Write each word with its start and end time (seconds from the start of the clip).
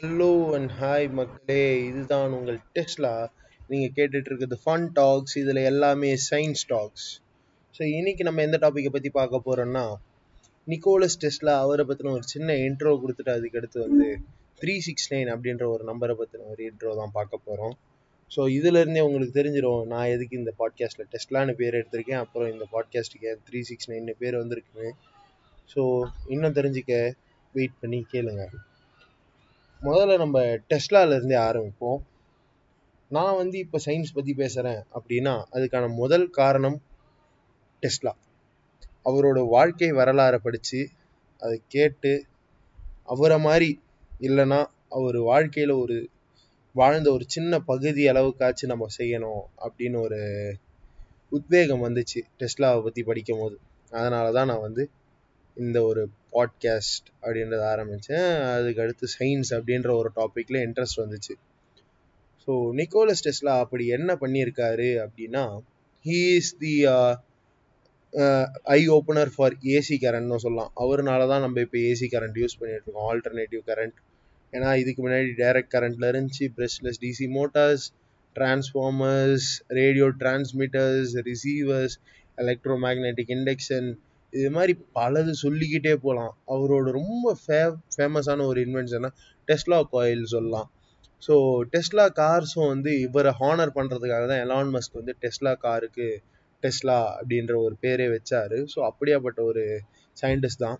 Hello 0.00 0.28
and 0.54 0.70
hi 0.70 1.06
மக்களே 1.12 1.64
இதுதான் 1.86 2.32
உங்கள் 2.32 2.58
டெஸ்லா 2.74 3.12
நீங்கள் 3.68 3.92
கேட்டுட்டு 3.96 4.28
இருக்கிறது 4.30 4.56
ஃபன் 4.64 4.86
டாக்ஸ் 4.92 5.34
இதில் 5.36 5.60
எல்லாமே 5.62 6.10
சயின்ஸ் 6.26 6.62
டாக்ஸ் 6.68 7.08
ஸோ 7.74 7.82
இன்னைக்கு 7.90 8.22
நம்ம 8.22 8.42
எந்த 8.42 8.58
டாப்பிக்கை 8.62 8.92
பற்றி 8.92 9.10
பார்க்க 9.10 9.40
போகிறோம்னா 9.44 9.84
நிக்கோலஸ் 10.68 11.18
டெஸ்லா 11.20 11.54
அவரை 11.58 11.84
பற்றின 11.84 12.12
ஒரு 12.12 12.26
சின்ன 12.26 12.56
இன்ட்ரோ 12.66 12.94
கொடுத்துட்டு 13.02 13.34
அதுக்கு 13.34 13.58
அடுத்து 13.58 13.80
வந்து 13.80 14.08
த்ரீ 14.62 14.76
சிக்ஸ் 14.80 15.10
நைன் 15.12 15.32
அப்படின்ற 15.34 15.66
ஒரு 15.68 15.84
நம்பரை 15.84 16.16
பற்றின 16.18 16.48
ஒரு 16.48 16.64
இன்ட்ரோ 16.70 16.94
தான் 16.94 17.14
பார்க்க 17.14 17.42
போகிறோம் 17.44 17.74
ஸோ 18.30 18.48
இதுலேருந்தே 18.50 19.00
உங்களுக்கு 19.00 19.38
தெரிஞ்சிடும் 19.40 19.84
நான் 19.86 20.06
எதுக்கு 20.06 20.38
இந்த 20.38 20.54
பாட்காஸ்ட்டில் 20.58 21.12
டெஸ்லான்னு 21.14 21.52
பேர் 21.52 21.78
எடுத்திருக்கேன் 21.80 22.22
அப்புறம் 22.24 22.50
இந்த 22.50 22.66
பாட்காஸ்ட்டுக்கு 22.72 23.36
த்ரீ 23.48 23.62
சிக்ஸ் 23.62 23.90
நைன் 23.90 24.10
பேர் 24.18 24.40
வந்திருக்குன்னு. 24.42 24.90
ஸோ 25.70 25.80
இன்னும் 26.28 26.58
தெரிஞ்சுக்க 26.58 26.94
வெயிட் 27.54 27.80
பண்ணி 27.80 28.06
கேளுங்க. 28.12 28.42
முதல்ல 29.82 30.16
நம்ம 30.18 30.38
டெஸ்லால 30.70 31.14
இருந்தே 31.16 31.36
ஆரம்பிப்போம். 31.36 32.00
நான் 33.10 33.36
வந்து 33.36 33.58
இப்போ 33.58 33.78
சயின்ஸ் 33.84 34.14
பற்றி 34.14 34.32
பேசுகிறேன் 34.34 34.80
அப்படின்னா 34.94 35.32
அதுக்கான 35.52 35.86
முதல் 35.94 36.26
காரணம் 36.30 36.76
டெஸ்லா. 37.82 38.12
அவரோட 39.04 39.38
வாழ்க்கை 39.48 39.92
வரலாறை 39.92 40.36
படித்து 40.36 40.80
அதை 41.42 41.62
கேட்டு 41.68 42.12
அவரை 43.04 43.38
மாதிரி 43.38 43.70
இல்லைன்னா 44.20 44.60
அவர் 44.88 45.18
வாழ்க்கையில் 45.22 45.74
ஒரு 45.74 45.96
வாழ்ந்த 46.74 47.08
ஒரு 47.12 47.24
சின்ன 47.26 47.60
பகுதி 47.60 48.02
அளவுக்காச்சும் 48.08 48.72
நம்ம 48.72 48.88
செய்யணும் 48.98 49.42
அப்படின்னு 49.66 49.98
ஒரு 50.00 50.20
உத்வேகம் 51.32 51.84
வந்துச்சு 51.84 52.20
டெஸ்லாவை 52.38 52.80
பற்றி 52.82 53.02
படிக்கும் 53.02 53.38
போது 53.38 53.56
அதனால 53.92 54.26
தான் 54.32 54.46
நான் 54.46 54.60
வந்து 54.60 54.84
இந்த 55.56 55.78
ஒரு 55.82 56.02
பாட்காஸ்ட் 56.34 57.08
அப்படின்றத 57.22 57.62
ஆரம்பித்தேன் 57.74 58.28
அதுக்கு 58.54 58.82
அடுத்து 58.84 59.06
சயின்ஸ் 59.18 59.50
அப்படின்ற 59.56 59.90
ஒரு 60.00 60.10
டாப்பிக்கில் 60.18 60.58
இன்ட்ரெஸ்ட் 60.66 61.00
வந்துச்சு. 61.02 61.34
ஸோ 62.44 62.52
நிக்கோலஸ் 62.80 63.24
டெஸ்லா 63.26 63.54
அப்படி 63.64 63.84
என்ன 63.96 64.10
பண்ணியிருக்காரு 64.22 64.88
அப்படின்னா 65.04 65.44
he 66.04 66.18
is 66.36 66.52
the 66.62 66.74
eye 68.76 68.80
opener 68.96 69.32
for 69.34 69.56
AC 69.74 69.96
கரண்ட்னு 70.04 70.42
சொல்லலாம். 70.44 70.70
அவர்னால 70.84 71.26
தான் 71.32 71.44
நம்ம 71.46 71.60
இப்போ 71.66 71.78
ஏசி 71.90 72.06
கரண்ட் 72.14 72.38
யூஸ் 72.42 72.58
பண்ணிட்டு 72.60 72.86
இருக்கோம். 72.86 73.08
ஆல்டர்னேட்டிவ் 73.10 73.62
கரண்ட் 73.70 73.98
ஏன்னா 74.52 74.70
இதுக்கு 74.82 75.00
முன்னாடி 75.04 75.32
டைரக்ட் 75.42 75.74
கரண்ட்ல 75.74 76.08
இருந்துச்சு. 76.12 76.46
Brushless 76.56 77.02
DC 77.04 77.26
motors 77.38 77.84
transformers 78.36 79.48
radio 79.78 80.06
transmitters 80.22 81.12
receivers 81.28 81.96
electro 82.42 82.74
magnetic 82.86 83.32
induction 83.36 83.88
இது 84.32 84.50
மாதிரி 84.56 84.72
பலது 84.98 85.32
சொல்லிக்கிட்டே 85.44 85.94
போகலாம் 86.04 86.32
அவரோட 86.54 86.88
ரொம்ப 86.98 87.32
ஃபே 87.42 87.60
ஃபேமஸான 87.94 88.44
ஒரு 88.50 88.60
இன்வென்ஷன்னா 88.66 89.10
டெஸ்லா 89.48 89.78
காயில் 89.94 90.24
சொல்லலாம். 90.34 90.68
ஸோ 91.22 91.34
டெஸ்லா 91.72 92.04
கார்ஸும் 92.18 92.70
வந்து 92.74 92.90
இவரை 93.06 93.32
ஹானர் 93.40 93.72
பண்ணுறதுக்காக 93.78 94.26
தான் 94.32 94.42
எலான் 94.44 94.70
மஸ்க் 94.74 94.98
வந்து 95.00 95.14
டெஸ்லா 95.24 95.52
காருக்கு 95.64 96.06
டெஸ்லா 96.62 96.98
அப்படின்ற 97.18 97.54
ஒரு 97.66 97.74
பேரே 97.82 98.06
வச்சாரு. 98.14 98.58
ஸோ 98.72 98.78
அப்படியாப்பட்ட 98.90 99.40
ஒரு 99.50 99.64
சயின்டிஸ்ட் 100.16 100.64
தான். 100.66 100.78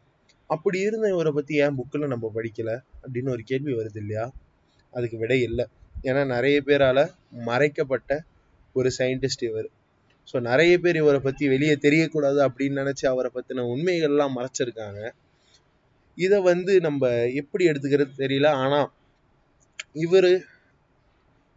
அப்படி 0.51 0.79
இருந்த 0.81 1.07
இவரை 1.09 1.33
பற்றி 1.33 1.55
ஏன் 1.65 1.77
புக்கில் 1.79 2.13
நம்ம 2.15 2.31
படிக்கலை? 2.37 2.77
அப்படின்னு 3.03 3.31
ஒரு 3.31 3.43
கேள்வி 3.51 3.73
வருது 3.73 4.01
இல்லையா? 4.03 4.25
அதுக்கு 4.95 5.17
விடை 5.19 5.41
இல்லை. 5.49 5.65
ஏன்னா 6.05 6.23
நிறைய 6.27 6.57
பேரால் 6.69 7.05
மறைக்கப்பட்ட 7.49 8.13
ஒரு 8.77 8.91
சயின்டிஸ்ட் 8.99 9.45
இவர். 9.49 9.69
ஸோ 10.31 10.37
நிறைய 10.49 10.73
பேர் 10.85 11.01
இவரை 11.03 11.21
பற்றி 11.27 11.45
வெளியே 11.55 11.75
தெரியக்கூடாது 11.85 12.41
அப்படின்னு 12.47 12.81
நினச்சி 12.83 13.05
அவரை 13.13 13.31
பற்றின 13.37 13.65
உண்மைகள்லாம் 13.75 14.37
மறைச்சிருக்காங்க. 14.39 15.01
இதை 16.19 16.39
வந்து 16.51 16.73
நம்ம 16.87 17.03
எப்படி 17.41 17.65
எடுத்துக்கிறது 17.71 18.13
தெரியல. 18.23 18.49
ஆனால் 18.65 18.89
இவர் 20.05 20.33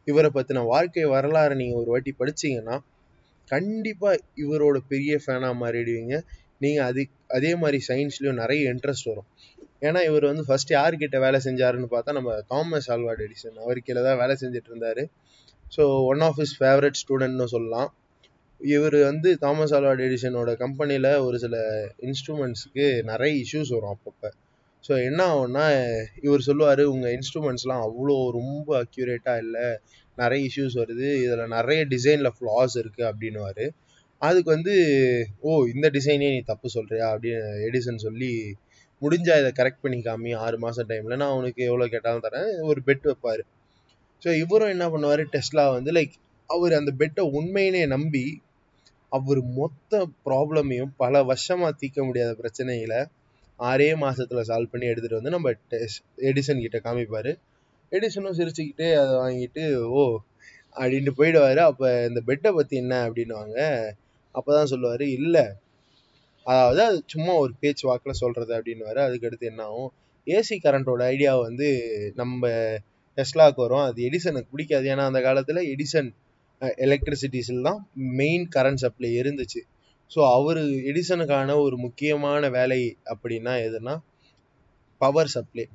இவரை 0.07 0.29
பற்றின 0.37 0.63
வாழ்க்கை 0.73 1.05
வரலாறு 1.15 1.55
நீங்கள் 1.61 1.81
ஒரு 1.81 1.89
வாட்டி 1.93 2.11
படிச்சீங்கன்னா 2.21 2.77
கண்டிப்பாக 3.47 4.23
இவரோட 4.43 4.77
பெரிய 4.91 5.13
ஃபேனாக 5.23 5.55
மாறிடுவீங்க. 5.63 6.15
நீங்கள் 6.63 6.87
அது 6.89 7.01
அதே 7.37 7.51
மாதிரி 7.61 7.79
சயின்ஸ்லேயும் 7.89 8.41
நிறைய 8.43 8.71
இன்ட்ரெஸ்ட் 8.73 9.09
வரும். 9.11 9.29
ஏன்னா 9.87 9.99
இவர் 10.09 10.25
வந்து 10.29 10.43
ஃபர்ஸ்ட் 10.47 10.71
யார்கிட்ட 10.77 11.17
வேலை 11.25 11.39
செஞ்சாருன்னு 11.47 11.89
பார்த்தா 11.93 12.11
நம்ம 12.19 12.35
தாமஸ் 12.51 12.89
ஆல்வார்ட் 12.95 13.23
எடிசன் 13.25 13.63
அவர் 13.65 13.79
கீழே 13.87 14.01
தான் 14.07 14.19
வேலை 14.21 14.35
செஞ்சுட்டு 14.43 14.71
இருந்தார். 14.71 15.01
So 15.75 15.83
one 16.11 16.23
of 16.27 16.39
his 16.41 16.55
favourite 16.61 16.99
ஸ்டூடெண்ட்னு 17.01 17.47
சொல்லலாம். 17.55 17.89
இவர் 18.63 18.97
வந்து 19.03 19.29
தாமஸ் 19.37 19.73
ஆல்வார்ட் 19.73 20.03
எடிசனோட 20.07 20.51
கம்பெனியில் 20.55 21.09
ஒரு 21.17 21.37
சில 21.39 21.55
இன்ஸ்ட்ருமெண்ட்ஸுக்கு 22.07 22.85
நிறைய 23.03 23.31
இஷ்யூஸ் 23.43 23.71
வரும் 23.75 23.93
அப்பப்போ. 23.95 24.29
ஸோ 24.83 24.93
என்ன 25.07 25.21
ஆகும்னா 25.33 25.65
இவர் 26.21 26.45
சொல்லுவார் 26.47 26.83
உங்கள் 26.93 27.13
இன்ஸ்ட்ருமெண்ட்ஸ்லாம் 27.17 27.83
அவ்வளோ 27.87 28.15
ரொம்ப 28.31 28.69
அக்யூரேட்டாக 28.83 29.43
இல்லை. 29.43 29.65
நிறைய 30.17 30.49
இஷ்யூஸ் 30.49 30.75
வருது. 30.81 31.07
இதில் 31.25 31.53
நிறைய 31.57 31.81
டிசைனில் 31.85 32.35
ஃப்ளாஸ் 32.37 32.75
இருக்குது 32.81 33.07
அப்படின்னுவார். 33.11 33.65
அதுக்கு 34.21 34.49
வந்து 34.49 34.73
ஓ 35.41 35.53
இந்த 35.73 35.87
டிசைனே 35.89 36.29
நீ 36.35 36.41
தப்பு 36.51 36.67
சொல்கிறியா 36.75 37.07
அப்படின்னு 37.13 37.63
எடிசன் 37.67 38.03
சொல்லி 38.05 38.31
முடிஞ்சால் 39.01 39.41
இதை 39.41 39.51
கரெக்ட் 39.59 39.81
பண்ணி 39.81 39.97
காமி 40.01 40.31
ஆறு 40.45 40.57
மாதம் 40.57 40.89
டைமில் 40.89 41.19
நான் 41.21 41.33
அவனுக்கு 41.35 41.61
எவ்வளோ 41.69 41.87
கேட்டாலும் 41.87 42.25
தரேன். 42.27 42.51
ஒரு 42.71 42.81
பெட் 42.85 43.07
வைப்பார். 43.09 43.43
ஸோ 44.23 44.29
இவரும் 44.43 44.73
என்ன 44.75 44.85
பண்ணுவார் 44.89 45.23
டெஸ்லா 45.35 45.65
வந்து 45.77 45.91
லைக் 45.91 46.13
அவர் 46.49 46.73
அந்த 46.73 46.91
பெட்டை 47.01 47.23
உண்மையினே 47.39 47.87
நம்பி 47.87 48.23
அவர் 49.13 49.41
மொத்த 49.55 49.93
ப்ராப்ளமையும் 50.25 50.93
பல 50.97 51.23
வருஷமாக 51.23 51.71
தீர்க்க 51.71 52.03
முடியாத 52.03 52.31
பிரச்சனைகளை 52.41 52.99
ஆறே 53.59 53.89
மாசத்துல 54.03 54.41
சால்வ் 54.49 54.71
பண்ணி 54.71 54.85
எடுத்துட்டு 54.87 55.19
வந்து 55.19 55.35
நம்ம 55.35 55.49
எடிசன் 56.29 56.63
கிட்ட 56.65 56.77
காமிப்பாரு. 56.79 57.31
எடிசனும் 57.91 58.37
சிரிச்சுக்கிட்டே 58.39 58.87
அதை 59.01 59.13
வாங்கிட்டு 59.23 59.63
ஓ 59.97 60.03
அப்படின்ட்டு 60.75 61.13
போயிடுவாரு. 61.17 61.61
அப்ப 61.69 61.83
இந்த 62.07 62.21
பெட்டை 62.21 62.51
பத்தி 62.51 62.75
என்ன? 62.77 62.93
அப்படின்னுவாங்க. 63.09 63.57
அப்பதான் 64.35 64.71
சொல்லுவாரு 64.73 65.05
இல்ல. 65.19 65.37
அதாவது 66.45 66.81
அது 66.83 66.97
சும்மா 67.05 67.33
ஒரு 67.33 67.53
பேச்சு 67.59 67.83
வாக்குல 67.89 68.13
சொல்றது 68.21 68.51
அப்படின்னு 68.57 69.03
அதுக்கு 69.07 69.27
அடுத்து 69.27 69.47
என்ன 69.47 69.63
ஆகும்? 69.63 69.91
ஏசி 70.27 70.55
கரண்டோட 70.63 71.01
ஐடியா 71.13 71.33
வந்து 71.37 71.67
நம்ம 72.15 72.41
டெஸ்லாவுக்கு 73.17 73.63
வரும். 73.65 73.85
அது 73.89 73.99
எடிசனுக்கு 74.03 74.51
பிடிக்காது. 74.51 74.87
ஏன்னா 74.89 75.05
அந்த 75.09 75.19
காலத்துல 75.19 75.61
எடிசன் 75.73 76.09
எலக்ட்ரிசிட்டிஸில் 76.85 77.61
தான் 77.61 77.79
மெயின் 78.19 78.45
கரண்ட் 78.55 78.81
சப்ளை 78.83 79.09
இருந்துச்சு. 79.21 79.61
ஸோ 80.11 80.19
அவர் 80.37 80.59
எடிசனுக்கான 80.91 81.55
ஒரு 81.65 81.77
முக்கியமான 81.77 82.49
வேலை 82.49 82.81
அப்படின்னா 83.13 83.53
எதுனா 83.67 83.95
பவர் 85.01 85.31
சப்ளை 85.35 85.65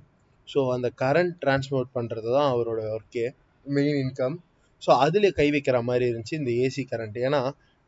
ஸோ 0.49 0.61
அந்த 0.75 0.89
கரண்ட் 1.03 1.35
டிரான்ஸ்போர்ட் 1.43 1.91
பண்ணுறது 1.95 2.29
தான் 2.37 2.51
அவரோட 2.53 2.81
ஒர்க்கே 2.97 3.25
மெயின் 3.67 3.99
இன்கம் 4.05 4.37
ஸோ 4.83 4.91
அதில் 5.05 5.29
கை 5.33 5.49
வைக்கிற 5.51 5.79
மாதிரி 5.83 6.05
இருந்துச்சு 6.11 6.39
இந்த 6.41 6.51
ஏசி 6.67 6.83
கரண்ட் 6.93 7.19
ஏன்னா 7.27 7.41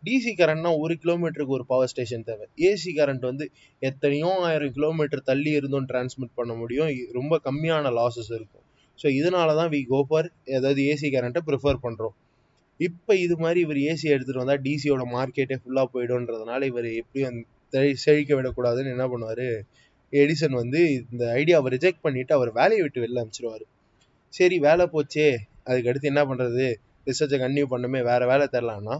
டிசி 0.02 0.32
கரண்ட்னா 0.40 0.70
ஒரு 0.78 0.94
கிலோமீட்டருக்கு 1.02 1.56
ஒரு 1.56 1.64
பவர் 1.66 1.90
ஸ்டேஷன் 1.92 2.24
தேவை. 2.28 2.46
ஏசி 2.68 2.90
கரண்ட் 2.98 3.24
வந்து 3.30 3.44
எத்தனையோ 3.82 4.30
ஆயிரம் 4.46 4.72
கிலோமீட்டர் 4.72 5.22
தள்ளி 5.22 5.50
இருந்தும் 5.50 5.86
டிரான்ஸ்மிட் 5.90 6.34
பண்ண 6.34 6.52
முடியும். 6.54 6.90
ரொம்ப 7.12 7.40
கம்மியான 7.44 7.90
லாஸஸ் 7.98 8.30
இருக்கும். 8.38 8.64
ஸோ 8.98 9.06
இதனால 9.18 9.54
தான் 9.54 9.70
வி 9.74 9.80
கோபர் 9.92 10.28
ஏதாவது 10.44 10.82
ஏசி 10.92 11.08
கரண்ட்டை 11.16 11.42
ப்ரிஃபர் 11.48 11.80
பண்ணுறோம் 11.84 12.14
இப்போ 12.80 13.12
இது 13.24 13.34
மாதிரி 13.36 13.60
இவர் 13.60 13.78
ஏசி 13.90 14.06
எடுத்துகிட்டு 14.14 14.42
வந்தால் 14.42 14.62
டிசியோட 14.66 15.02
மார்க்கெட்டே 15.14 15.56
ஃபுல்லாக 15.62 15.88
போயிடும்ன்றதுனால 15.94 16.60
இவர் 16.70 16.88
எப்படியும் 17.00 17.38
செழிக்க 18.04 18.30
விடக்கூடாதுன்னு 18.38 18.94
என்ன 18.94 19.06
பண்ணுவார்? 19.12 19.46
எடிசன் 20.12 20.56
வந்து 20.62 20.80
இந்த 21.10 21.24
ஐடியாவை 21.40 21.68
ரிஜெக்ட் 21.74 22.04
பண்ணிவிட்டு 22.06 22.32
அவர் 22.32 22.50
வேலையை 22.52 22.82
விட்டு 22.82 23.02
வெளில 23.04 23.22
அனுப்பிச்சிருவார். 23.22 23.64
சரி 24.34 24.56
வேலை 24.58 24.84
போச்சே. 24.94 25.26
அதுக்கு 25.64 25.90
அடுத்து 25.90 26.10
என்ன 26.12 26.22
பண்ணுறது 26.24 26.66
ரிசர்ச்சை 27.06 27.36
கன்டினியூ 27.42 27.66
பண்ணுமே 27.74 28.00
வேறு 28.02 28.24
வேலை 28.26 28.46
தரலான்னா 28.54 28.96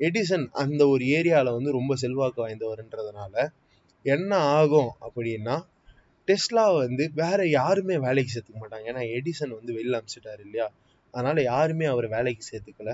எடிசன் 0.00 0.46
அந்த 0.62 0.82
ஒரு 0.88 1.04
ஏரியாவில் 1.16 1.56
வந்து 1.56 1.70
ரொம்ப 1.70 1.92
செல்வாக்கு 1.96 2.40
வாய்ந்தவர்ன்றதுனால 2.44 3.34
என்ன 4.04 4.30
ஆகும் 4.58 4.90
அப்படின்னா 5.06 5.56
டெஸ்லா 6.28 6.64
வந்து 6.76 7.04
வேற 7.14 7.40
யாருமே 7.58 7.96
வேலைக்கு 8.06 8.32
சேர்த்துக்க 8.32 8.60
மாட்டாங்க. 8.62 8.86
ஏன்னா 8.90 9.02
எடிசன் 9.16 9.56
வந்து 9.58 9.72
வெளில 9.78 9.98
அனுப்பிச்சிட்டாரு 9.98 10.42
இல்லையா? 10.46 10.66
அதனால் 11.14 11.40
யாருமே 11.42 11.84
அவர் 11.84 12.06
வேலைக்கு 12.08 12.44
சேர்த்துக்கல. 12.50 12.92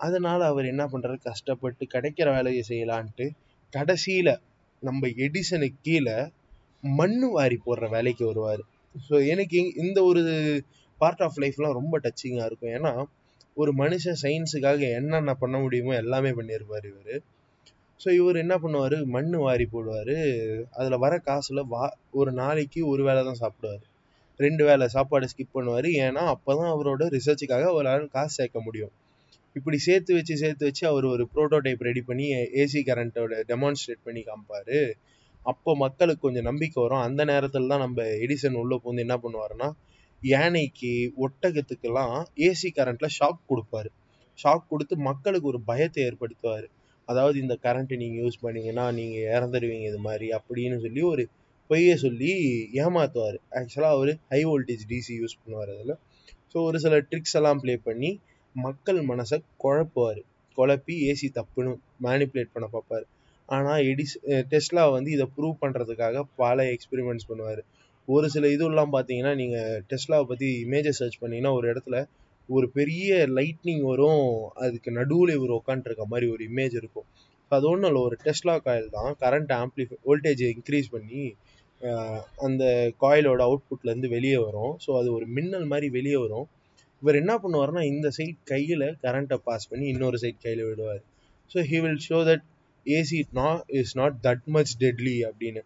அதனால் 0.00 0.42
அவர் 0.42 0.64
என்ன 0.64 0.84
பண்ணுறாரு 0.86 1.18
கஷ்டப்பட்டு 1.22 1.86
கிடைக்கிற 1.94 2.28
வேலையை 2.36 2.62
செய்யலான்ட்டு 2.68 3.26
கடைசியில் 3.72 4.32
நம்ம 4.82 5.08
எடிசனுக்கு 5.26 5.80
கீழே 5.82 6.18
மண்ணு 6.82 7.28
வாரி 7.30 7.58
போடுற 7.66 7.86
வேலைக்கு 7.88 8.24
வருவார். 8.26 8.62
ஸோ 8.94 9.26
எனக்கு 9.26 9.58
இந்த 9.76 9.98
ஒரு 10.02 10.22
பார்ட் 10.98 11.22
ஆஃப் 11.22 11.40
லைஃப்லாம் 11.42 11.78
ரொம்ப 11.80 11.94
டச்சிங்காக 11.98 12.48
இருக்கும். 12.48 12.72
ஏன்னா 12.78 12.92
ஒரு 13.56 13.72
மனுஷன் 13.72 14.20
சயின்ஸுக்காக 14.22 14.82
என்னென்ன 14.98 15.34
பண்ண 15.34 15.56
முடியுமோ 15.58 15.92
எல்லாமே 15.94 16.30
பண்ணியிருப்பார் 16.30 16.86
இவர். 16.92 17.14
ஸோ 18.00 18.08
இவர் 18.10 18.36
என்ன 18.36 18.54
பண்ணுவார்? 18.56 18.96
மண் 19.06 19.34
வாரி 19.44 19.66
போடுவார். 19.72 20.14
அதில் 20.70 20.98
வர 20.98 21.14
காசில் 21.18 21.68
வா 21.68 21.84
ஒரு 22.10 22.32
நாளைக்கு 22.32 22.80
ஒரு 22.86 23.02
வேளை 23.02 23.22
தான் 23.24 23.40
சாப்பிடுவார். 23.42 23.84
ரெண்டு 24.44 24.62
வேளை 24.68 24.86
சாப்பாடு 24.94 25.26
ஸ்கிப் 25.32 25.56
பண்ணுவார். 25.56 25.88
ஏன்னா 26.04 26.22
அப்போ 26.34 26.50
தான் 26.60 26.72
அவரோட 26.74 27.06
ரிசர்ச்சுக்காக 27.16 27.66
அவரால் 27.74 28.04
காசு 28.16 28.34
சேர்க்க 28.38 28.60
முடியும். 28.66 28.92
இப்படி 29.56 29.78
சேர்த்து 29.86 30.12
வச்சு 30.16 30.34
சேர்த்து 30.42 30.64
வச்சு 30.68 30.84
அவர் 30.90 31.06
ஒரு 31.12 31.24
ப்ரோட்டோடைப் 31.34 31.86
ரெடி 31.88 32.02
பண்ணி 32.08 32.26
ஏசி 32.62 32.80
கரண்ட்டோட 32.88 33.38
டெமான்ஸ்ட்ரேட் 33.50 34.04
பண்ணி 34.08 34.22
காமிப்பார். 34.28 34.76
அப்போ 35.42 35.70
மக்களுக்கு 35.84 36.24
கொஞ்சம் 36.26 36.48
நம்பிக்கை 36.50 36.78
வரும். 36.84 37.04
அந்த 37.06 37.22
நேரத்தில் 37.30 37.70
தான் 37.72 37.84
நம்ம 37.84 38.02
எடிசன் 38.24 38.58
உள்ளே 38.62 38.76
போந்து 38.84 39.04
என்ன 39.06 39.16
பண்ணுவாருன்னா 39.24 39.68
யானைக்கு 40.22 40.92
ஒட்டகத்துக்கெல்லாம் 41.24 42.14
ஏசி 42.48 42.68
கரண்ட்டில் 42.78 43.14
ஷாக் 43.18 43.40
கொடுப்பாரு. 43.50 43.90
ஷாக் 44.38 44.70
கொடுத்து 44.72 44.94
மக்களுக்கு 45.08 45.46
ஒரு 45.52 45.60
பயத்தை 45.70 46.00
ஏற்படுத்துவார். 46.08 46.66
அதாவது 47.08 47.36
இந்த 47.44 47.54
கரண்ட்டை 47.64 47.96
நீங்கள் 48.02 48.22
யூஸ் 48.24 48.42
பண்ணீங்கன்னா 48.44 48.84
நீங்கள் 48.98 49.26
இறந்துடுவீங்க 49.34 49.86
இது 49.92 50.00
மாதிரி 50.08 50.26
அப்படின்னு 50.38 50.76
சொல்லி 50.84 51.02
ஒரு 51.12 51.22
பொய்யை 51.70 51.94
சொல்லி 52.04 52.32
ஏமாத்துவார். 52.84 53.38
ஆக்சுவலாக 53.58 53.96
அவர் 53.96 54.12
ஹை 54.32 54.40
வோல்டேஜ் 54.50 54.84
டிசி 54.92 55.14
யூஸ் 55.20 55.38
பண்ணுவார் 55.42 55.72
அதில். 55.74 55.94
ஸோ 56.52 56.56
ஒரு 56.68 56.78
சில 56.84 56.94
ட்ரிக்ஸ் 57.10 57.36
எல்லாம் 57.40 57.60
ப்ளே 57.62 57.74
பண்ணி 57.88 58.10
மக்கள் 58.54 59.00
மனசை 59.10 59.36
குழப்புவார். 59.64 60.20
குழப்பி 60.58 60.94
ஏசி 61.10 61.28
தப்புன்னு 61.36 61.72
மேனிப்புலேட் 62.06 62.54
பண்ண 62.54 62.66
பார்ப்பார். 62.74 63.04
ஆனால் 63.48 63.80
எடிஸ் 63.90 64.16
டெஸ்லா 64.52 64.82
வந்து 64.96 65.10
இதை 65.16 65.26
ப்ரூவ் 65.36 65.54
பண்ணுறதுக்காக 65.62 66.24
பல 66.42 66.64
எக்ஸ்பெரிமெண்ட்ஸ் 66.74 67.28
பண்ணுவார். 67.30 67.62
ஒரு 68.08 68.26
சில 68.34 68.46
இதுலாம் 68.54 68.94
பார்த்தீங்கன்னா 68.94 69.32
நீங்கள் 69.40 69.80
டெஸ்லாவை 69.90 70.24
பற்றி 70.30 70.48
இமேஜை 70.64 70.92
சர்ச் 71.00 71.20
பண்ணிங்கன்னா 71.22 71.52
ஒரு 71.58 71.66
இடத்துல 71.72 71.96
ஒரு 72.48 72.66
பெரிய 72.76 73.16
லைட்னிங் 73.38 73.84
வரும். 73.90 74.24
அதுக்கு 74.64 74.90
நடுவில் 74.98 75.32
இவர் 75.36 75.58
உட்காந்துருக்க 75.58 76.04
மாதிரி 76.12 76.26
ஒரு 76.34 76.42
இமேஜ் 76.50 76.74
இருக்கும். 76.80 77.06
அது 77.52 77.64
ஒன்றும் 77.72 77.90
இல்லை. 77.90 78.02
ஒரு 78.08 78.16
டெஸ்லா 78.24 78.54
காயில் 78.66 78.88
தான். 78.96 79.10
கரண்ட் 79.22 79.52
ஆம்ப்ளிஃபை 79.62 79.96
வோல்டேஜை 80.08 80.48
இன்க்ரீஸ் 80.56 80.88
பண்ணி 80.96 81.22
அந்த 82.46 82.64
காயிலோட 83.02 83.40
அவுட்புட்லேருந்து 83.48 84.08
வெளியே 84.08 84.38
வரும். 84.46 84.72
ஸோ 84.84 84.90
அது 85.00 85.08
ஒரு 85.12 85.26
மின்னல் 85.36 85.64
மாதிரி 85.64 85.88
வெளியே 85.98 86.16
வரும். 86.16 86.46
இவர் 87.02 87.20
என்ன 87.22 87.34
பண்ணுவார்னா 87.42 87.82
இந்த 87.92 88.08
சைட் 88.10 88.40
கையில் 88.44 88.86
கரண்ட்டை 89.04 89.36
பாஸ் 89.44 89.68
பண்ணி 89.70 89.86
இன்னொரு 89.88 90.18
சைட் 90.18 90.42
கையில் 90.42 90.64
விடுவார். 90.70 91.02
So 91.50 91.58
he 91.70 91.78
will 91.84 92.02
show 92.08 92.18
that 92.30 92.44
AC 92.86 93.18
not 93.32 93.62
is 93.80 93.94
not 94.00 94.16
that 94.26 94.46
much 94.46 94.72
deadly 94.82 95.16
அப்படின்னு. 95.28 95.62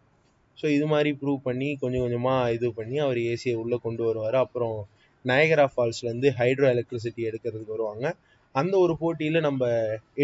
ஸோ 0.58 0.66
இது 0.66 0.86
மாதிரி 0.86 1.10
ப்ரூவ் 1.20 1.40
பண்ணி 1.42 1.68
கொஞ்சம் 1.80 2.04
கொஞ்சமாக 2.04 2.52
இது 2.52 2.68
பண்ணி 2.72 2.98
அவர் 2.98 3.18
ஏசியை 3.32 3.56
உள்ளே 3.62 3.78
கொண்டு 3.86 4.02
வருவார். 4.04 4.36
அப்புறம் 4.44 4.76
நயகரா 5.24 5.66
ஃபால்ஸ்லேருந்து 5.74 6.30
ஹைட்ரோ 6.40 6.66
எலக்ட்ரிசிட்டி 6.74 7.22
எடுக்கிறதுக்கு 7.30 7.74
வருவாங்க. 7.76 8.06
அந்த 8.54 8.74
ஒரு 8.78 8.94
போட்டியில் 9.00 9.40
நம்ம 9.40 9.62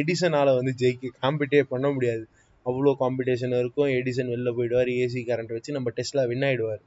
எடிசனால் 0.01 0.57
வந்து 0.59 0.73
ஜெயிக்க 0.83 1.13
காம்படிட்டே 1.23 1.63
பண்ண 1.73 1.87
முடியாது. 1.91 2.25
அவ்வளோ 2.67 2.93
காம்படிஷன் 3.01 3.55
இருக்கும். 3.59 3.91
எடிசன் 3.99 4.33
வெளில 4.35 4.51
போயிடுவார். 4.59 4.91
ஏசி 5.03 5.21
கரண்ட் 5.31 5.53
வச்சு 5.57 5.73
நம்ம 5.73 5.93
டெஸ்ட்ல 5.97 6.27
வின் 6.27 6.47
ஆகிடுவார் 6.49 6.83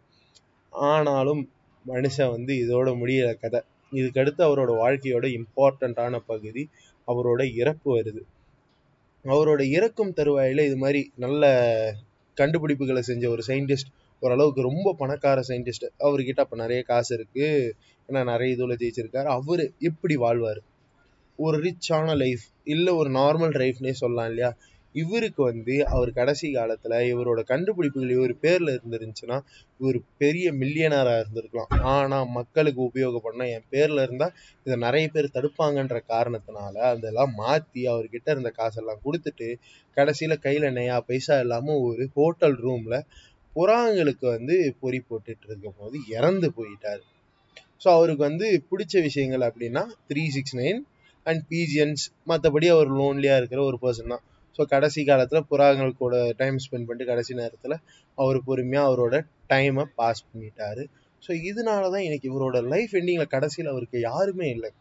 ஆனாலும் 0.73 1.41
மனுஷன் 1.85 2.31
வந்து 2.31 2.53
இதோட 2.63 2.89
முடியல 3.01 3.31
கதை. 3.33 3.59
இதுக்கடுத்து 3.91 4.41
அவரோட 4.47 4.71
வாழ்க்கையோட 4.83 5.25
இம்பார்ட்டண்ட்டான 5.39 6.19
பகுதி 6.25 6.63
அவரோட 7.07 7.41
இறப்பு 7.55 7.89
வருது. 7.97 8.21
அவரோட 9.25 9.61
இறக்கும் 9.69 10.13
தருவாயில் 10.13 10.61
இது 10.65 10.77
மாதிரி 10.77 11.01
நல்ல 11.15 11.43
கண்டுபிடிப்புகளை 12.37 12.99
செஞ்ச 12.99 13.23
ஒரு 13.29 13.43
சயின்டிஸ்ட் 13.47 13.91
ஓரளவுக்கு 14.21 14.61
ரொம்ப 14.61 14.89
பணக்கார 14.97 15.39
சயின்டிஸ்ட் 15.47 15.85
அவர்கிட்ட 15.99 16.39
அப்போ 16.39 16.55
நிறைய 16.55 16.81
காசு 16.83 17.11
இருக்கு. 17.15 17.47
ஏன்னா 18.09 18.21
நிறைய 18.23 18.55
இதில் 18.55 18.79
ஜெயிச்சிருக்காரு. 18.81 19.27
அவர் 19.37 19.63
எப்படி 19.79 20.15
வாழ்வார். 20.15 20.61
ஒரு 21.39 21.57
ரிச்சான 21.63 22.15
லைஃப் 22.15 22.43
இல்லை 22.63 22.91
ஒரு 22.93 23.09
நார்மல் 23.09 23.55
லைஃப்னே 23.61 23.93
சொல்லலாம் 24.01 24.29
இல்லையா? 24.29 24.49
இவருக்கு 24.95 25.41
வந்து 25.43 25.75
அவர் 25.93 26.11
கடைசி 26.13 26.47
காலத்துல 26.53 26.99
இவரோட 27.11 27.41
கண்டுபிடிப்புகள் 27.51 28.15
இவர் 28.15 28.33
பேர்ல 28.43 28.75
இருந்துருந்துச்சுன்னா 28.77 29.37
இவர் 29.79 29.99
பெரிய 30.17 30.47
மில்லியனரா 30.53 31.13
இருந்திருக்கலாம். 31.21 31.71
ஆனா 31.93 32.17
மக்களுக்கு 32.37 32.81
உபயோகப்படணும். 32.83 33.51
என் 33.55 33.67
பேர்ல 33.71 34.05
இருந்தா 34.07 34.27
இதை 34.65 34.77
நிறைய 34.85 35.07
பேர் 35.07 35.33
தடுப்பாங்கன்ற 35.35 35.99
காரணத்தினால 36.13 36.75
அதெல்லாம் 36.91 37.33
மாத்தி 37.39 37.83
அவர்கிட்ட 37.93 38.29
இருந்த 38.29 38.51
காசெல்லாம் 38.59 39.03
கொடுத்துட்டு 39.05 39.49
கடைசியில 39.97 40.37
கையில 40.45 40.71
நெய்யா 40.77 40.97
பைசா 41.09 41.37
இல்லாம 41.39 41.77
ஒரு 41.87 42.05
ஹோட்டல் 42.17 42.57
ரூம்ல 42.65 42.97
புறாங்களுக்கு 43.55 44.25
வந்து 44.35 44.55
பொறி 44.79 44.99
போட்டுட்டு 45.07 45.47
இருக்கும் 45.49 45.77
போது 45.77 45.97
இறந்து 46.15 46.47
போயிட்டாரு. 46.57 47.03
ஸோ 47.81 47.87
அவருக்கு 47.97 48.23
வந்து 48.29 48.47
பிடிச்ச 48.69 48.95
விஷயங்கள் 49.07 49.45
அப்படின்னா 49.47 49.81
three 50.09 50.23
six 50.35 50.57
nine 50.59 50.79
and 51.25 51.41
pigeons 51.51 52.03
மற்றபடி 52.29 52.67
அவர் 52.75 52.89
லோன்லியாக 52.99 53.39
இருக்கிற 53.41 53.61
ஒரு 53.69 53.77
பர்சன் 53.83 54.11
தான். 54.13 54.23
ஸோ 54.57 54.61
கடைசி 54.73 55.01
காலத்தில் 55.09 55.47
புறாங்கள் 55.51 55.91
கூட 56.01 56.15
டைம் 56.41 56.57
ஸ்பெண்ட் 56.65 56.87
பண்ணிட்டு 56.87 57.11
கடைசி 57.11 57.33
நேரத்தில் 57.41 57.75
அவர் 58.17 58.39
பொறுமையாக 58.47 58.89
அவரோட 58.89 59.15
டைமை 59.51 59.85
பாஸ் 59.99 60.23
பண்ணிட்டாரு. 60.29 60.83
ஸோ 61.23 61.31
இதனால 61.49 61.83
தான் 61.95 62.05
எனக்கு 62.09 62.25
இவரோட 62.31 62.57
லைஃப் 62.73 62.93
எண்டிங்கில் 62.99 63.33
கடைசியில் 63.35 63.71
அவருக்கு 63.73 63.97
யாருமே 64.09 64.47
இல்லை. 64.55 64.71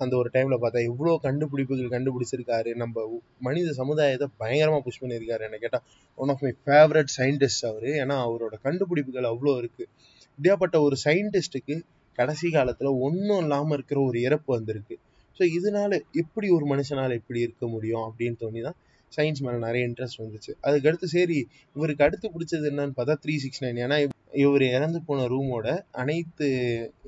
அந்த 0.00 0.14
ஒரு 0.20 0.28
டைமில் 0.34 0.60
பார்த்தா 0.62 0.80
இவ்வளோ 0.90 1.14
கண்டுபிடிப்புகள் 1.24 1.94
கண்டுபிடிச்சிருக்காரு. 1.94 2.70
நம்ம 2.82 3.02
மனித 3.46 3.72
சமுதாயத்தை 3.80 4.26
பயங்கரமாக 4.42 4.82
புஷ் 4.86 5.00
பண்ணியிருக்காரு. 5.02 5.42
என்ன 5.48 5.58
கேட்டால் 5.64 5.84
one 6.18 6.32
of 6.34 6.44
my 6.46 6.52
favourite 6.66 7.10
scientist 7.18 7.66
அவர். 7.70 7.88
ஏன்னா 8.02 8.16
அவரோட 8.26 8.54
கண்டுபிடிப்புகள் 8.66 9.28
அவ்வளோ 9.32 9.54
இருக்குது 9.62 9.88
இப்படியாப்பட்ட 10.30 10.76
ஒரு 10.86 10.96
சயின்டிஸ்ட்டுக்கு 11.06 11.74
கடைசி 12.18 12.48
காலத்தில் 12.56 12.90
ஒன்றும் 13.06 13.40
இல்லாமல் 13.44 13.76
இருக்கிற 13.78 13.98
ஒரு 14.08 14.18
இறப்பு 14.28 14.50
வந்திருக்கு. 14.56 14.96
ஸோ 15.40 15.42
இதனால 15.58 15.92
எப்படி 16.22 16.46
ஒரு 16.56 16.64
மனுஷனால் 16.72 17.16
எப்படி 17.18 17.40
இருக்க 17.46 17.66
முடியும் 17.74 18.06
அப்படின்னு 18.08 18.38
தோணி 18.42 18.62
தான் 18.68 18.78
சயின்ஸ் 19.16 19.42
மேலே 19.44 19.58
நிறைய 19.66 19.88
இன்ட்ரெஸ்ட் 19.88 20.20
வந்துச்சு. 20.22 20.52
அதுக்கடுத்து 20.66 21.06
சரி 21.16 21.38
இவருக்கு 21.76 22.04
அடுத்து 22.06 22.26
பிடிச்சது 22.34 22.68
என்னன்னு 22.70 22.96
பார்த்தா 22.98 23.16
த்ரீ 23.24 23.34
சிக்ஸ் 23.44 23.62
நைன் 23.64 23.80
ஏன்னா 23.84 23.98
இவர் 24.42 24.64
இறந்து 24.76 24.98
போன 25.06 25.26
ரூமோட 25.34 25.68
அனைத்து 26.02 26.46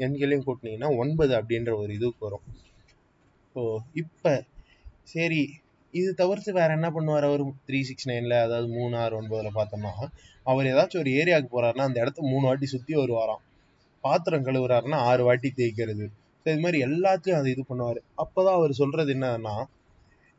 எண்களையும் 0.07 0.47
கூட்டினீங்கன்னா 0.47 0.91
ஒன்பது 1.03 1.35
அப்படின்ற 1.39 1.73
ஒரு 1.83 1.93
இதுக்கு 1.99 2.25
வரும். 2.27 2.47
ஓ 3.57 3.63
இப்போ 4.03 4.33
சரி 5.13 5.43
இது 5.95 6.11
தவிர்த்து 6.21 6.51
வேற 6.59 6.71
என்ன 6.79 6.89
பண்ணுவார் 6.97 7.27
அவர் 7.29 7.43
த்ரீ 7.69 7.81
சிக்ஸ் 7.89 8.09
நைன்ல 8.11 8.35
அதாவது 8.47 8.69
மூணு 8.77 8.95
ஆறு 9.03 9.15
ஒன்பதுல 9.21 9.51
பார்த்தோம்னா 9.59 9.93
அவர் 10.47 10.69
ஏதாச்சும் 10.73 11.03
ஒரு 11.03 11.11
ஏரியாவுக்கு 11.21 11.51
போறாருன்னா 11.57 11.87
அந்த 11.89 11.99
இடத்த 12.05 12.23
மூணு 12.33 12.45
வாட்டி 12.49 12.67
சுத்தி 12.75 12.93
வருவாராம். 13.01 13.43
பாத்திரம் 14.05 14.47
கழுவுறாருன்னா 14.47 14.99
ஆறு 15.11 15.23
வாட்டி 15.27 15.49
தேய்க்கிறது. 15.59 16.07
ஸோ 16.43 16.47
இது 16.53 16.63
மாதிரி 16.65 16.79
எல்லாத்தையும் 16.87 17.39
அதை 17.41 17.51
இது 17.55 17.65
பண்ணுவார். 17.69 18.01
அப்போதான் 18.23 18.59
அவர் 18.61 18.73
சொல்றது 18.81 19.13
என்னன்னா 19.17 19.55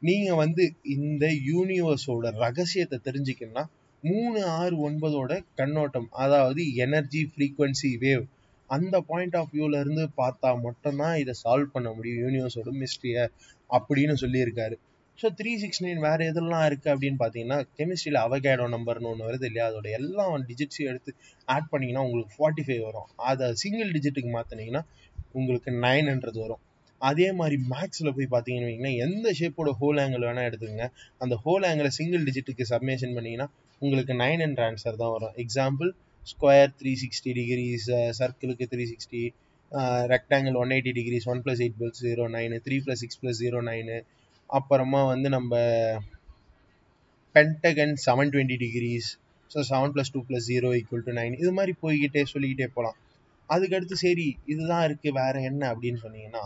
நீங்கள் 0.07 0.39
வந்து 0.43 0.63
இந்த 0.95 1.25
யூனிவர்ஸோட 1.49 2.31
ரகசியத்தை 2.43 2.97
தெரிஞ்சுக்கணும்னா 3.07 3.63
மூணு 4.03 4.39
ஆறு 4.61 4.75
ஒன்பதோட 4.87 5.33
கண்ணோட்டம் 5.59 6.07
அதாவது 6.23 6.61
எனர்ஜி 6.85 7.21
ஃப்ரீக்வன்சி 7.31 7.91
வேவ் 8.01 8.25
அந்த 8.69 8.95
பாயிண்ட் 9.09 9.35
ஆஃப் 9.39 9.53
வியூவிலேருந்து 9.55 10.03
பார்த்தா 10.21 10.49
மட்டும்தான் 10.65 11.15
இதை 11.21 11.33
சால்வ் 11.43 11.73
பண்ண 11.75 11.89
முடியும் 11.97 12.21
யூனிவர்ஸோட 12.25 12.71
மிஸ்ட்ரியை 12.81 13.23
அப்படின்னு 13.69 14.15
சொல்லியிருக்காரு. 14.23 14.75
ஸோ 15.19 15.27
த்ரீ 15.39 15.51
சிக்ஸ் 15.63 15.81
நைன் 15.85 16.03
வேறு 16.05 16.23
எதெல்லாம் 16.31 16.65
இருக்குது 16.69 16.93
அப்படின்னு 16.93 17.17
பார்த்தீங்கன்னா 17.21 17.57
கெமிஸ்ட்ரியில் 17.77 18.19
அவகேடோ 18.25 18.65
நம்பர்னு 18.75 19.09
ஒன்று 19.11 19.27
வருது 19.27 19.45
இல்லையா? 19.49 19.65
அதோட 19.71 19.87
எல்லா 19.99 20.25
டிஜிட்ஸையும் 20.49 20.91
எடுத்து 20.91 21.11
ஆட் 21.47 21.69
பண்ணிங்கன்னா 21.71 22.05
உங்களுக்கு 22.07 22.35
ஃபார்ட்டி 22.37 22.65
ஃபைவ் 22.67 22.83
வரும். 22.89 23.09
அதை 23.31 23.47
சிங்கிள் 23.63 23.91
டிஜிட்டுக்கு 23.97 24.31
மாற்றினீங்கன்னா 24.37 24.83
உங்களுக்கு 25.39 25.71
நைன்ன்றது 25.85 26.39
வரும். 26.45 26.61
அதே 27.09 27.27
மாதிரி 27.39 27.57
மேக்ஸில் 27.71 28.13
போய் 28.17 28.27
பார்த்தீங்கன்னு 28.33 28.69
வைங்கன்னா 28.69 28.91
எந்த 29.05 29.27
ஷேப்போட 29.39 29.69
ஹோல் 29.79 29.99
ஆங்கிள் 30.03 30.25
வேணால் 30.27 30.47
எடுத்துக்கங்க. 30.49 30.85
அந்த 31.23 31.35
ஹோல் 31.45 31.65
ஆங்கிளை 31.69 31.91
சிங்கிள் 31.99 32.25
டிஜிட்டுக்கு 32.27 32.65
சப்மேஷன் 32.73 33.15
பண்ணிங்கன்னா 33.17 33.47
உங்களுக்கு 33.81 34.13
நைன் 34.23 34.43
அண்ட் 34.45 34.61
ஆன்சர் 34.67 34.99
தான் 35.01 35.13
வரும். 35.15 35.33
Example 35.43 35.89
square 36.23 36.73
three 36.79 36.91
sixty 37.01 37.31
degrees 37.39 37.87
சர்க்கிளுக்கு 38.19 38.65
three 38.73 38.83
sixty 38.91 39.23
rectangle 40.13 40.55
one 40.61 40.71
eighty 40.75 40.91
degrees 40.97 41.27
one 41.31 41.41
plus 41.45 41.61
eight 41.63 41.77
plus 41.79 42.01
zero 42.05 42.25
nine 42.35 42.57
three 42.65 42.75
plus 42.85 43.01
six 43.03 43.19
plus 43.21 43.39
zero 43.43 43.59
nine 43.69 43.97
அப்புறமா 44.49 45.01
வந்து 45.11 45.29
நம்ம 45.35 45.51
pentagon 47.35 47.93
seven 48.05 48.31
twenty 48.33 48.57
degrees 48.63 49.09
so 49.51 49.61
seven 49.69 49.93
plus 49.95 50.13
two 50.15 50.21
plus 50.27 50.47
zero 50.51 50.69
equal 50.79 51.05
to 51.07 51.13
nine 51.19 51.35
இது 51.41 51.51
மாதிரி 51.57 51.73
போய்கிட்டே 51.83 52.23
சொல்லிக்கிட்டே 52.33 52.67
போகலாம் 52.75 52.97
அதுக்கடுத்து 53.49 53.95
சரி 54.03 54.27
இதுதான் 54.45 54.85
இருக்குது 54.87 55.15
வேறு 55.19 55.39
என்ன 55.49 55.63
அப்படின்னு 55.73 56.01
சொன்னீங்கன்னா 56.05 56.43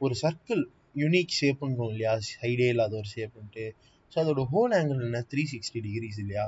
ஒரு 0.00 0.14
சர்க்கிள் 0.22 0.62
யூனிக் 1.02 1.36
ஷேப்புன்னு 1.38 1.86
இல்லையா? 1.92 2.12
சைடே 2.30 2.66
இல்லாத 2.74 2.94
ஒரு 3.00 3.08
ஷேப்புன்ட்டு 3.14 3.64
ஸோ 4.12 4.16
அதோட 4.22 4.42
ஹோல் 4.52 4.74
ஆங்கிள் 4.78 5.00
என்ன? 5.06 5.20
த்ரீ 5.32 5.42
சிக்ஸ்டி 5.52 5.80
டிகிரிஸ் 5.86 6.20
இல்லையா? 6.24 6.44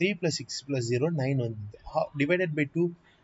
Three 0.00 0.08
plus 0.18 0.36
six 0.40 0.60
plus 0.66 0.88
zero 0.92 1.08
nine 1.20 1.40
வந்து 1.44 1.78
divided 2.20 2.54
by 2.58 2.64
two 2.74 2.82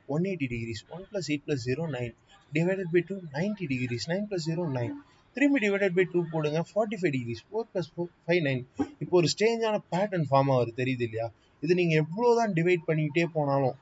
one 0.08 0.24
eighty 0.30 0.46
degrees 0.54 0.82
one 0.94 1.04
plus 1.10 1.28
eight 1.32 1.44
plus 1.46 1.64
zero 1.68 1.84
nine 1.94 2.12
divided 2.52 2.90
by 2.94 3.02
two 3.08 3.14
ninety 3.36 3.66
degrees 3.72 4.06
nine 4.12 4.26
plus 4.30 4.46
zero 4.50 4.64
nine 4.76 4.94
திரும்பி 5.36 5.58
divided 5.64 5.94
by 5.98 6.04
two 6.12 6.20
போடுங்க 6.32 6.60
forty 6.70 6.98
five 7.00 7.14
degrees 7.16 7.42
four 7.48 7.66
plus 7.72 7.90
four 7.94 8.10
five 8.26 8.42
nine 8.46 8.62
இப்போ 9.02 9.14
ஒரு 9.20 9.28
ஸ்டேஞ்சான 9.34 9.80
pattern 9.92 10.26
form 10.30 10.52
ஆகுது 10.54 10.72
தெரியுது 10.80 11.04
இல்லையா? 11.08 11.26
இது 11.62 11.72
நீங்கள் 11.80 12.00
எவ்வளோ 12.02 12.30
தான் 12.40 12.52
டிவைட் 12.58 12.84
பண்ணிக்கிட்டே 12.88 13.24
போனாலும் 13.36 13.76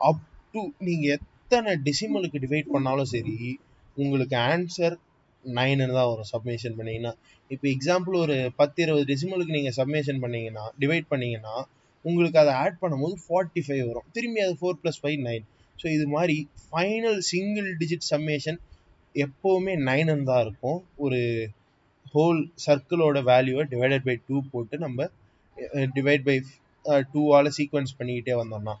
அப் 0.00 0.22
டு 0.54 0.60
நீங்கள் 0.80 1.12
எத்தனை 1.16 1.72
டெசிமலுக்கு 1.86 2.38
டிவைட் 2.44 2.72
பண்ணாலும் 2.74 3.10
சரி 3.14 3.36
உங்களுக்கு 3.96 4.36
ஆன்சர் 4.50 4.96
நைனு 5.56 5.86
தான் 5.98 6.08
வரும் 6.10 6.28
சப்மிஷன் 6.32 6.76
பண்ணீங்கன்னா. 6.78 7.12
இப்போ 7.54 7.66
எக்ஸாம்பிள் 7.74 8.14
ஒரு 8.24 8.36
பத்து 8.60 8.78
இருபது 8.84 9.04
டெசிமலுக்கு 9.10 9.56
நீங்கள் 9.56 9.76
சப்மிஷன் 9.80 10.22
பண்ணீங்கன்னா 10.24 10.64
டிவைட் 10.82 11.06
பண்ணீங்கன்னா 11.12 11.54
உங்களுக்கு 12.04 12.38
அதை 12.42 12.52
ஆட் 12.62 12.80
பண்ணும்போது 12.82 13.14
ஃபார்ட்டி 13.24 13.62
ஃபைவ் 13.66 13.84
வரும். 13.90 14.08
திரும்பி 14.16 14.40
அது 14.46 14.54
four 14.60 14.80
plus 14.82 15.00
five 15.02 15.20
nine 15.28 15.46
so 15.82 15.86
இது 15.96 16.06
மாதிரி 16.16 16.36
ஃபைனல் 16.66 17.20
சிங்கிள் 17.32 17.68
டிஜிட் 17.82 18.06
சம்மேஷன் 18.12 18.58
எப்போவுமே 19.14 19.74
நைன் 19.88 20.28
தான் 20.30 20.42
இருக்கும். 20.46 20.78
ஒரு 21.04 21.20
ஹோல் 22.14 22.40
சர்க்கிளோட 22.66 23.18
வேல்யூவை 23.30 23.64
டிவைடட் 23.72 24.06
பை 24.08 24.16
டூ 24.28 24.36
போட்டு 24.52 24.76
நம்ம 24.84 25.08
டிவைட் 25.96 26.24
பை 26.28 26.36
டூவால் 27.12 27.50
சீக்வன்ஸ் 27.56 27.96
பண்ணிக்கிட்டே 27.98 28.34
வந்தோம்னா. 28.40 28.74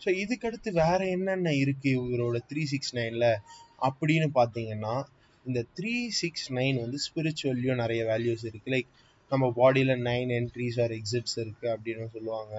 ஸோ 0.00 0.08
இதுக்கடுத்து 0.22 0.70
வேறு 0.82 1.04
என்னென்ன 1.16 1.52
இருக்குது 1.62 2.00
இவரோட 2.08 2.38
த்ரீ 2.50 2.62
சிக்ஸ் 2.72 2.94
நைனில் 2.98 3.30
அப்படின்னு 3.88 4.28
பார்த்தீங்கன்னா 4.38 4.94
இந்த 5.48 5.60
த்ரீ 5.76 5.94
சிக்ஸ் 6.20 6.46
நைன் 6.52 6.78
வந்து 6.84 6.98
ஸ்பிரிச்சுவல்லையும் 7.06 7.80
நிறைய 7.82 8.00
வேல்யூஸ் 8.10 8.44
இருக்கு. 8.48 8.72
லைக் 8.74 8.90
நம்ம 9.30 9.46
பாடியில் 9.56 9.94
நைன் 10.08 10.30
என்ட்ரிஸ் 10.38 10.78
ஆர் 10.84 10.92
எக்ஸிட்ஸ் 10.98 11.38
இருக்கு 11.42 11.66
அப்படின்னு 11.74 12.06
சொல்லுவாங்க. 12.16 12.54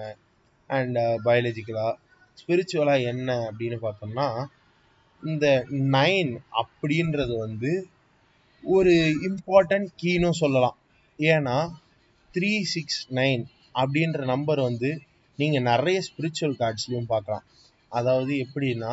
அண்ட் 0.70 0.98
பயாலஜிக்கலாக 1.26 1.94
ஸ்பிரிச்சுவலாக 2.40 3.06
என்ன 3.12 3.30
அப்படின்னு 3.50 3.78
பார்த்தோம்னா 3.86 4.26
இந்த 5.22 5.46
நைன் 5.96 6.32
அப்படின்றது 6.62 7.34
வந்து 7.38 7.72
ஒரு 8.64 8.92
இம்பார்ட்டன்ட் 9.28 9.90
கீனும் 10.02 10.40
சொல்லலாம். 10.42 10.76
ஏன்னா 11.18 11.56
த்ரீ 12.34 12.52
சிக்ஸ் 12.74 13.00
நைன் 13.18 13.42
அப்படின்ற 13.82 14.20
நம்பர் 14.24 14.60
வந்து 14.68 14.90
நீங்கள் 15.38 15.66
நிறைய 15.70 15.98
ஸ்பிரிச்சுவல் 16.08 16.56
கார்ட்ஸ்லையும் 16.62 17.10
பார்க்கலாம். 17.12 17.44
அதாவது 17.92 18.32
எப்படின்னா 18.44 18.92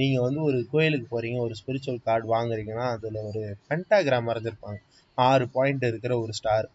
நீங்கள் 0.00 0.24
வந்து 0.26 0.40
ஒரு 0.48 0.58
கோயிலுக்கு 0.72 1.06
போகிறீங்க 1.14 1.38
ஒரு 1.46 1.54
ஸ்பிரிச்சுவல் 1.60 2.04
கார்டு 2.06 2.26
வாங்குறீங்கன்னா 2.34 2.86
அதில் 2.94 3.18
ஒரு 3.30 3.42
பென்டாகிராம் 3.70 4.28
வரைஞ்சிருப்பாங்க. 4.30 4.78
ஆறு 5.18 5.44
பாயிண்ட் 5.56 5.84
இருக்கிற 5.90 6.12
ஒரு 6.24 6.32
ஸ்டார் 6.38 6.68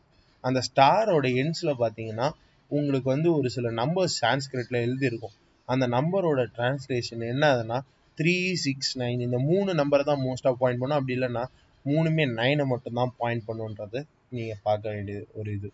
அந்த 0.43 0.59
ஸ்டாரோட 0.67 1.27
எண்ட்ஸில் 1.41 1.79
பார்த்தீங்கன்னா 1.83 2.27
உங்களுக்கு 2.71 3.09
வந்து 3.15 3.29
ஒரு 3.39 3.50
சில 3.55 3.67
நம்பர்ஸ் 3.81 4.17
சான்ஸ்கிரிட்டில் 4.24 4.83
எழுதியிருக்கும். 4.86 5.36
அந்த 5.67 5.86
நம்பரோட 5.95 6.41
டிரான்ஸ்லேஷன் 6.57 7.24
என்ன 7.33 7.43
ஆகுதுன்னா 7.51 7.79
த்ரீ 8.17 8.36
சிக்ஸ் 8.65 8.93
நைன் 9.01 9.25
இந்த 9.25 9.38
மூணு 9.50 9.71
நம்பரை 9.81 10.03
தான் 10.03 10.24
மோஸ்ட்டாக 10.27 10.55
பாயிண்ட் 10.62 10.81
பண்ணும். 10.81 11.00
அப்படி 11.00 11.15
இல்லைன்னா 11.17 11.43
மூணுமே 11.86 12.24
நைனை 12.39 12.63
மட்டும்தான் 12.74 13.12
பாயிண்ட் 13.21 13.45
பண்ணுன்றது 13.50 14.00
நீங்கள் 14.36 14.63
பார்க்க 14.67 14.93
வேண்டியது 14.95 15.25
ஒரு 15.39 15.50
இது. 15.57 15.69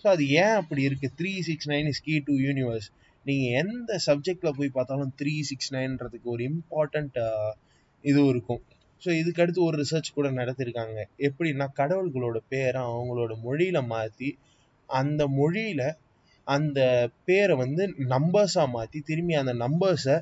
ஸோ 0.00 0.06
அது 0.14 0.24
ஏன் 0.42 0.56
அப்படி 0.60 0.82
இருக்குது 0.88 1.14
three 1.20 1.32
six 1.48 1.68
nine 1.72 1.88
is 1.92 2.02
key 2.06 2.14
to 2.28 2.34
universe 2.46 2.88
நீங்கள் 3.26 3.54
எந்த 3.60 3.92
சப்ஜெக்டில் 4.06 4.56
போய் 4.58 4.74
பார்த்தாலும் 4.76 5.12
த்ரீ 5.20 5.34
சிக்ஸ் 5.48 5.72
நைன்றதுக்கு 5.74 6.28
ஒரு 6.34 6.42
இம்பார்ட்டண்ட் 6.50 7.16
இதுவும் 8.04 8.30
இருக்கும். 8.34 8.60
ஸோ 9.02 9.08
இதுக்கு 9.20 9.42
அடுத்து 9.44 9.60
ஒரு 9.68 9.76
ரிசர்ச் 9.82 10.16
கூட 10.16 10.28
நடத்திருக்காங்க. 10.40 10.98
எப்படின்னா 11.28 11.66
கடவுள்களோட 11.80 12.38
பேரை 12.52 12.80
அவங்களோட 12.90 13.32
மொழியில் 13.46 13.80
மாற்றி 13.92 14.28
அந்த 14.88 15.22
மொழியில் 15.38 15.86
அந்த 16.46 16.80
பேரை 17.28 17.54
வந்து 17.62 17.82
நம்பர்ஸாக 18.14 18.68
மாற்றி 18.76 18.98
திரும்பி 19.08 19.34
அந்த 19.40 19.54
நம்பர்ஸை 19.64 20.16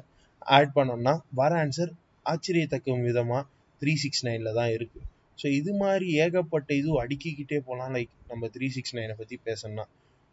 ஆட் 0.57 0.73
பண்ணோம்னா 0.77 1.15
வர 1.41 1.53
ஆன்சர் 1.65 1.93
ஆச்சரியத்தக்கும் 2.27 3.05
விதமாக 3.09 3.43
த்ரீ 3.83 3.93
சிக்ஸ் 4.03 4.25
நைனில் 4.27 4.57
தான் 4.59 4.73
இருக்குது 4.77 5.05
ஸோ 5.39 5.47
இது 5.59 5.71
மாதிரி 5.83 6.07
ஏகப்பட்ட 6.25 6.71
இதுவும் 6.81 7.01
அடுக்கிக்கிட்டே 7.03 7.59
போகலாம் 7.69 7.93
லைக் 7.97 8.13
நம்ம 8.31 8.49
த்ரீ 8.55 8.67
சிக்ஸ் 8.77 8.97
நைனை 8.99 9.15
பற்றி 9.21 9.37
பேசணும்னா. 9.49 9.85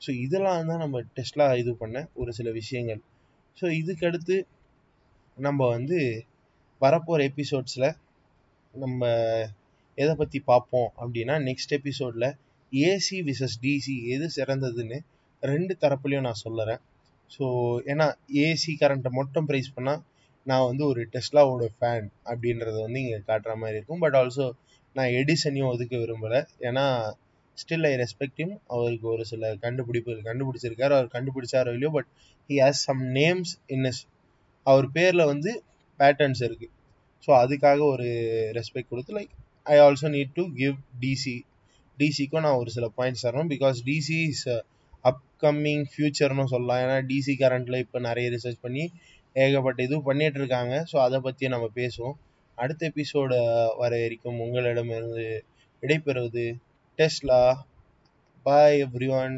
ஸோ 0.01 0.09
இதெல்லாம் 0.25 0.69
தான் 0.71 0.83
நம்ம 0.83 0.99
டெஸ்ட்லாம் 1.17 1.55
இது 1.61 1.71
பண்ண 1.75 1.97
ஒரு 2.13 2.31
சில 2.33 2.49
விஷயங்கள். 2.51 3.01
ஸோ 3.57 3.65
இதுக்கடுத்து 3.81 4.35
நம்ம 5.37 5.67
வந்து 5.67 5.97
வரப்போகிற 6.81 7.23
எபிசோட்ஸில் 7.31 7.89
நம்ம 8.73 9.01
எதை 9.97 10.13
பற்றி 10.15 10.39
பார்ப்போம் 10.51 10.89
அப்படின்னா 11.01 11.35
நெக்ஸ்ட் 11.47 11.75
எபிசோடில் 11.79 12.27
ஏசி 12.73 13.17
விசஸ் 13.29 13.57
டிசி 13.63 13.95
எது 14.13 14.27
சிறந்ததுன்னு 14.37 14.97
ரெண்டு 15.43 15.73
தரப்புலையும் 15.81 16.27
நான் 16.27 16.43
சொல்லுறேன். 16.45 16.81
ஸோ 17.31 17.45
ஏன்னா 17.91 18.07
ஏசி 18.45 18.71
கரண்ட்டை 18.81 19.11
மட்டும் 19.19 19.47
ப்ரைஸ் 19.49 19.75
பண்ணால் 19.75 20.01
நான் 20.47 20.67
வந்து 20.69 20.83
ஒரு 20.85 21.01
டெஸ்லாவோட 21.15 21.65
ஃபேன் 21.77 22.07
அப்படின்றத 22.31 22.77
வந்து 22.81 23.01
இங்கே 23.03 23.19
காட்டுற 23.29 23.51
மாதிரி 23.55 23.77
இருக்கும். 23.77 24.01
பட் 24.03 24.17
ஆல்சோ 24.21 24.45
நான் 24.95 25.11
எடிசனையும் 25.19 25.71
ஒதுக்க 25.73 25.93
விரும்பலை. 25.97 26.39
ஏன்னா 26.59 26.85
ஸ்டில் 27.57 27.87
ஐ 27.89 27.93
ரெஸ்பெக்ட் 28.03 28.43
அவருக்கு 28.67 29.07
ஒரு 29.07 29.25
சில 29.25 29.53
கண்டுபிடிப்பு 29.65 30.13
கண்டுபிடிச்சிருக்காரு 30.29 30.93
அவர் 30.97 31.09
கண்டுபிடிச்சாரோ 31.17 31.73
இல்லையோ 31.77 31.91
but 31.97 32.09
he 32.49 32.57
has 32.63 32.81
some 32.89 33.03
names 33.19 33.53
in 33.67 33.89
அவர் 34.65 34.87
பேரில் 34.91 35.29
வந்து 35.33 35.51
பேட்டர்ன்ஸ் 35.99 36.41
இருக்குது 36.47 36.73
ஸோ 37.27 37.31
அதுக்காக 37.43 37.79
ஒரு 37.93 38.07
ரெஸ்பெக்ட் 38.57 38.91
கொடுத்து 38.91 39.15
like 39.19 39.33
I 39.65 39.77
also 39.77 40.09
need 40.17 40.33
to 40.33 40.43
give 40.59 40.77
DC 40.99 41.35
டிசிக்கும் 41.97 42.43
நான் 42.45 42.59
ஒரு 42.61 42.71
சில 42.75 42.85
பாயிண்ட்ஸ் 42.97 43.23
தரணும். 43.25 43.49
பிகாஸ் 43.53 43.79
டிசி 43.89 44.17
இஸ் 44.33 44.47
அப்கமிங் 45.05 45.83
ஃபியூச்சர்னு 45.91 46.45
சொல்லலாம். 46.53 46.79
ஏன்னா 46.83 46.97
டிசி 47.11 47.33
கரண்ட்டில் 47.41 47.77
இப்போ 47.83 47.99
நிறைய 47.99 48.29
ரிசர்ச் 48.29 48.59
பண்ணி 48.61 48.83
ஏகப்பட்ட 49.35 49.79
இதுவும் 49.83 50.07
பண்ணிகிட்டு 50.07 50.39
இருக்காங்க 50.41 50.73
ஸோ 50.91 50.95
அதை 51.05 51.17
பற்றி 51.19 51.47
நம்ம 51.47 51.67
பேசுவோம். 51.75 52.15
அடுத்த 52.57 52.91
எபிசோடு 52.91 53.37
வர 53.81 53.91
வரைக்கும் 54.03 54.39
உங்களிடமிருந்து 54.45 55.25
விடைபெறுவது 55.83 56.45
டெஸ்லா 56.99 57.41
பாய் 58.45 58.79
எவ்ரி 58.79 59.07
ஒன் 59.13 59.35